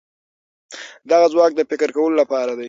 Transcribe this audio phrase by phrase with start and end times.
[1.11, 2.59] دغه ځواک د فکر کولو لپاره دی.